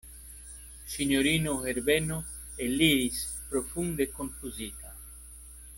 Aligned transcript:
Sinjorino 0.93 1.53
Herbeno 1.67 2.17
eliris 2.67 3.21
profunde 3.51 4.09
konfuzita. 4.17 4.95